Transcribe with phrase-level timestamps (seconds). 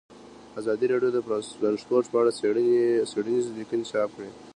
[0.59, 1.17] ازادي راډیو د
[1.57, 2.31] ترانسپورټ په اړه
[3.11, 4.31] څېړنیزې لیکنې چاپ کړي.